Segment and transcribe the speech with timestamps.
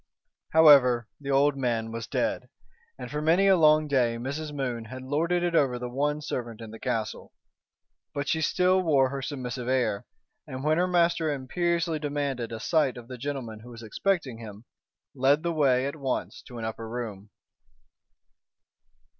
[0.49, 2.49] However, the old man was dead,
[2.97, 4.51] and for many a long day Mrs.
[4.51, 7.31] Moon had lorded it over the one servant in the castle.
[8.11, 10.07] But she still wore her submissive air,
[10.47, 14.65] and when her master imperiously demanded a sight of the gentleman who was expecting him,
[15.13, 17.29] led the way at once to an upper room.